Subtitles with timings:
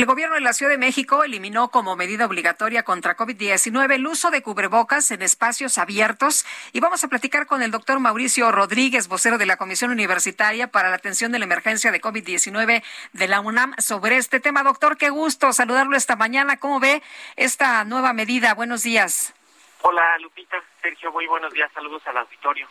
[0.00, 4.30] El gobierno de la Ciudad de México eliminó como medida obligatoria contra COVID-19 el uso
[4.30, 9.38] de cubrebocas en espacios abiertos y vamos a platicar con el doctor Mauricio Rodríguez, vocero
[9.38, 13.74] de la Comisión Universitaria para la Atención de la Emergencia de COVID-19 de la UNAM
[13.78, 14.62] sobre este tema.
[14.62, 16.58] Doctor, qué gusto saludarlo esta mañana.
[16.58, 17.02] ¿Cómo ve
[17.34, 18.54] esta nueva medida?
[18.54, 19.34] Buenos días.
[19.82, 21.72] Hola Lupita, Sergio, muy buenos días.
[21.74, 22.68] Saludos al auditorio.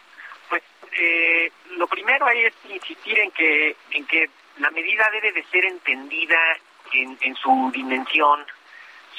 [0.47, 5.65] Pues eh, lo primero es insistir en que, en que la medida debe de ser
[5.65, 6.37] entendida
[6.93, 8.45] en, en su dimensión,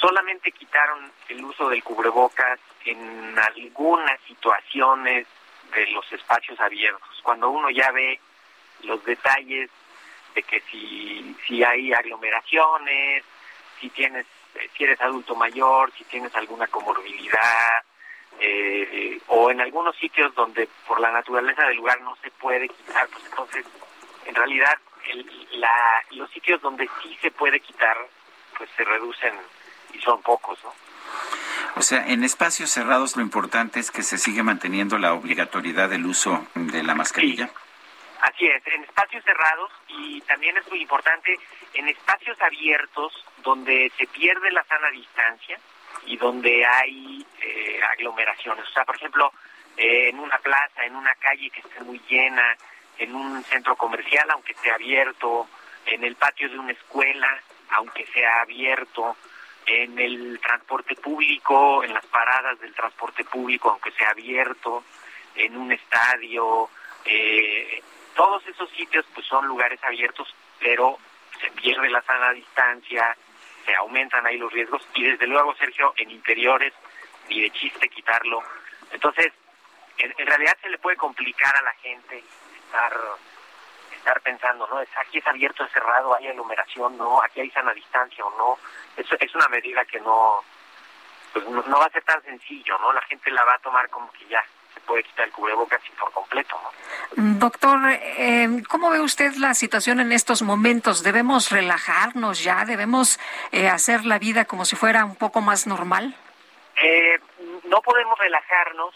[0.01, 5.27] solamente quitaron el uso del cubrebocas en algunas situaciones
[5.75, 7.21] de los espacios abiertos.
[7.23, 8.21] Cuando uno ya ve
[8.83, 9.71] los detalles
[10.35, 13.25] de que si, si hay aglomeraciones,
[13.81, 14.27] si tienes,
[14.77, 17.83] si eres adulto mayor, si tienes alguna comorbilidad,
[18.41, 23.09] eh, o en algunos sitios donde por la naturaleza del lugar no se puede quitar,
[23.09, 23.67] pues entonces
[24.27, 24.79] en realidad
[25.53, 27.97] la, los sitios donde sí se puede quitar,
[28.57, 29.35] pues se reducen
[29.93, 30.73] y son pocos, ¿no?
[31.77, 36.07] O sea, en espacios cerrados lo importante es que se sigue manteniendo la obligatoriedad del
[36.07, 37.51] uso de la mascarilla.
[38.21, 41.39] Así es, en espacios cerrados y también es muy importante
[41.75, 43.13] en espacios abiertos
[43.45, 45.59] donde se pierde la sana distancia
[46.05, 48.65] y donde hay eh, aglomeraciones.
[48.69, 49.33] O sea, por ejemplo,
[49.77, 52.57] eh, en una plaza, en una calle que esté muy llena,
[52.99, 55.49] en un centro comercial, aunque sea abierto,
[55.87, 57.29] en el patio de una escuela,
[57.71, 59.17] aunque sea abierto,
[59.67, 64.85] en el transporte público, en las paradas del transporte público, aunque sea abierto,
[65.35, 66.71] en un estadio,
[67.05, 67.83] eh,
[68.15, 70.99] todos esos sitios pues son lugares abiertos, pero
[71.41, 73.17] se pierde la sana distancia,
[73.65, 76.73] se aumentan ahí los riesgos y desde luego, Sergio, en interiores,
[77.29, 78.43] ni de chiste quitarlo.
[78.91, 79.33] Entonces,
[79.99, 82.25] en, en realidad se le puede complicar a la gente
[82.69, 82.93] estar
[83.97, 84.81] estar pensando, ¿no?
[84.81, 88.59] Es, aquí es abierto, es cerrado, hay aglomeración, no, aquí hay sana distancia o no.
[88.97, 90.43] Es, es una medida que no,
[91.33, 92.93] pues no, va a ser tan sencillo, ¿no?
[92.93, 94.43] La gente la va a tomar como que ya
[94.73, 96.71] se puede quitar el cubrebocas y por completo, ¿no?
[97.39, 101.03] Doctor, eh, ¿cómo ve usted la situación en estos momentos?
[101.03, 102.65] ¿Debemos relajarnos ya?
[102.65, 103.19] ¿Debemos
[103.53, 106.15] eh, hacer la vida como si fuera un poco más normal?
[106.81, 107.19] Eh,
[107.65, 108.95] no podemos relajarnos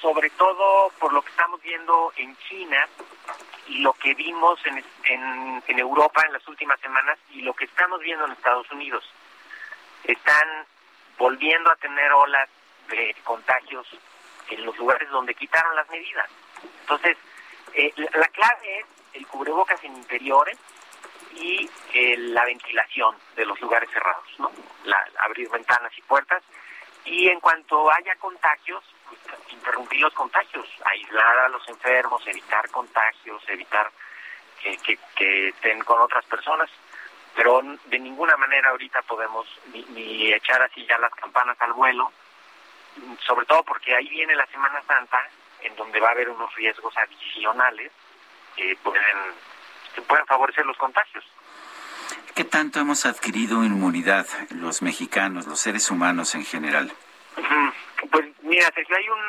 [0.00, 2.86] sobre todo por lo que estamos viendo en China
[3.66, 7.64] y lo que vimos en, en, en Europa en las últimas semanas y lo que
[7.64, 9.04] estamos viendo en Estados Unidos.
[10.04, 10.66] Están
[11.18, 12.48] volviendo a tener olas
[12.88, 13.86] de contagios
[14.48, 16.28] en los lugares donde quitaron las medidas.
[16.80, 17.16] Entonces,
[17.74, 20.58] eh, la, clave es el cubrebocas en interiores
[21.34, 24.50] y eh, la ventilación de los lugares cerrados, ¿no?
[24.84, 26.42] La, abrir ventanas y puertas.
[27.04, 28.82] Y en cuanto haya contagios,
[29.50, 33.90] interrumpir los contagios, aislar a los enfermos, evitar contagios, evitar
[34.62, 36.70] que, que, estén con otras personas.
[37.34, 42.12] Pero de ninguna manera ahorita podemos ni, echar así ya las campanas al vuelo,
[43.26, 45.18] sobre todo porque ahí viene la Semana Santa,
[45.60, 47.92] en donde va a haber unos riesgos adicionales
[48.56, 49.16] que pueden,
[49.94, 51.24] que pueden favorecer los contagios.
[52.34, 56.92] ¿Qué tanto hemos adquirido inmunidad los mexicanos, los seres humanos en general?
[58.10, 59.20] Pues mira, Sergio, hay un,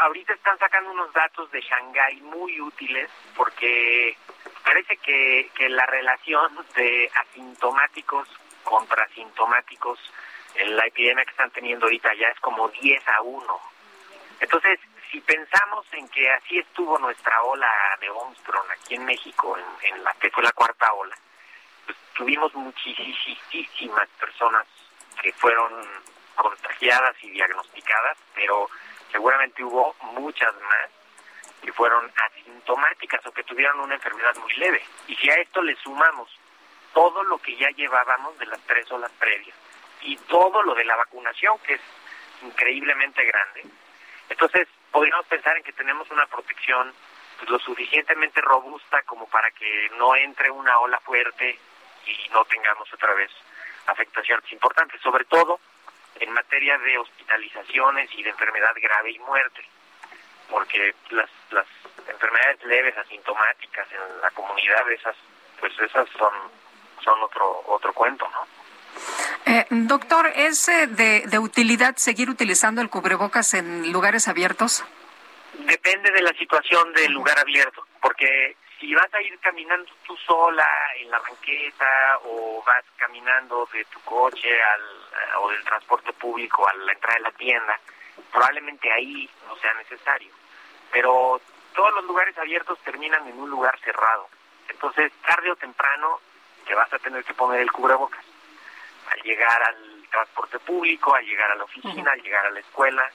[0.00, 4.16] ahorita están sacando unos datos de Shanghái muy útiles porque
[4.64, 8.28] parece que, que la relación de asintomáticos
[8.64, 9.98] contra asintomáticos
[10.54, 13.60] en la epidemia que están teniendo ahorita ya es como 10 a 1.
[14.40, 14.78] Entonces,
[15.10, 20.04] si pensamos en que así estuvo nuestra ola de Omicron aquí en México, en, en
[20.04, 21.16] la que fue la cuarta ola,
[21.86, 24.66] pues tuvimos muchísimas personas
[25.22, 25.72] que fueron
[26.80, 28.68] y diagnosticadas, pero
[29.10, 30.90] seguramente hubo muchas más
[31.62, 34.82] que fueron asintomáticas o que tuvieron una enfermedad muy leve.
[35.08, 36.30] Y si a esto le sumamos
[36.94, 39.56] todo lo que ya llevábamos de las tres olas previas
[40.02, 41.80] y todo lo de la vacunación, que es
[42.42, 43.64] increíblemente grande.
[44.28, 46.92] Entonces, podríamos pensar en que tenemos una protección
[47.38, 51.58] pues, lo suficientemente robusta como para que no entre una ola fuerte
[52.06, 53.30] y no tengamos otra vez
[53.86, 55.60] afectaciones importantes, sobre todo
[56.20, 59.62] en materia de hospitalizaciones y de enfermedad grave y muerte,
[60.50, 61.66] porque las, las
[62.08, 65.16] enfermedades leves asintomáticas en la comunidad esas
[65.60, 66.32] pues esas son
[67.02, 68.46] son otro otro cuento, ¿no?
[69.46, 74.84] Eh, doctor, ¿es eh, de, de utilidad seguir utilizando el cubrebocas en lugares abiertos?
[75.54, 80.68] Depende de la situación del lugar abierto, porque si vas a ir caminando tú sola
[80.96, 86.74] en la banqueta o vas caminando de tu coche al, o del transporte público a
[86.74, 87.80] la entrada de la tienda,
[88.32, 90.32] probablemente ahí no sea necesario.
[90.92, 91.40] Pero
[91.74, 94.28] todos los lugares abiertos terminan en un lugar cerrado.
[94.68, 96.20] Entonces, tarde o temprano
[96.66, 98.24] te vas a tener que poner el cubrebocas.
[99.10, 103.10] Al llegar al transporte público, al llegar a la oficina, al llegar a la escuela.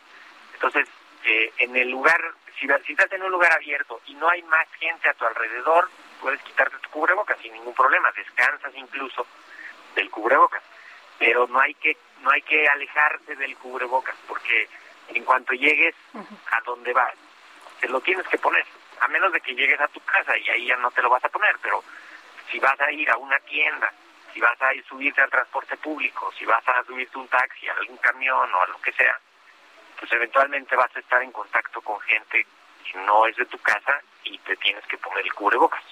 [0.54, 0.88] Entonces,
[1.24, 2.19] eh, en el lugar,
[2.60, 5.90] si, si estás en un lugar abierto y no hay más gente a tu alrededor,
[6.22, 9.26] puedes quitarte tu cubrebocas sin ningún problema, descansas incluso
[9.96, 10.64] del cubrebocas,
[11.20, 14.70] pero no hay que no hay que alejarse del cubrebocas porque
[15.10, 17.14] en cuanto llegues a donde vas,
[17.80, 18.66] te lo tienes que poner,
[19.02, 21.24] a menos de que llegues a tu casa y ahí ya no te lo vas
[21.26, 21.84] a poner, pero
[22.50, 23.92] si vas a ir a una tienda,
[24.34, 27.74] si vas a ir subirte al transporte público, si vas a subirte un taxi, a
[27.74, 29.20] algún camión o a lo que sea,
[30.00, 32.45] pues eventualmente vas a estar en contacto con gente
[32.84, 35.84] que no es de tu casa y te tienes que poner el cubrebocas.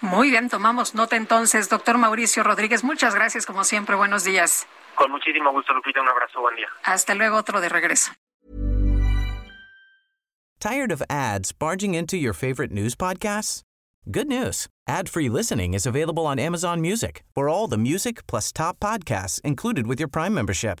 [0.00, 1.68] Muy bien, tomamos nota entonces.
[1.68, 3.96] Doctor Mauricio Rodríguez, muchas gracias como siempre.
[3.96, 4.66] Buenos días.
[4.94, 6.00] Con muchísimo gusto, Lupita.
[6.00, 6.40] Un abrazo.
[6.40, 6.68] Buen día.
[6.84, 8.12] Hasta luego, otro de regreso.
[10.60, 13.62] Tired of ads barging into your favorite news podcasts?
[14.10, 14.66] Good news.
[14.88, 19.86] Ad-free listening is available on Amazon Music for all the music plus top podcasts included
[19.86, 20.80] with your Prime membership.